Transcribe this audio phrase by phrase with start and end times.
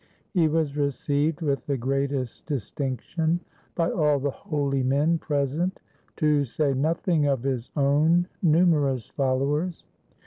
[0.33, 3.39] He was received with the greatest distinction
[3.75, 5.79] by all the holy men pre sent,
[6.15, 9.83] to say nothing of his own numerous followers.